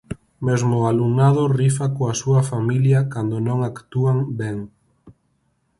[0.47, 4.57] Mesmo o alumnado rifa coa súa familia cando non actúan ben!